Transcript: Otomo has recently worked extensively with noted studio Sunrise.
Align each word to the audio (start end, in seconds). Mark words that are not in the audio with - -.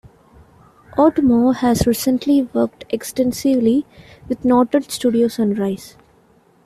Otomo 0.97 1.53
has 1.53 1.85
recently 1.85 2.41
worked 2.41 2.85
extensively 2.89 3.85
with 4.27 4.43
noted 4.43 4.89
studio 4.89 5.27
Sunrise. 5.27 5.95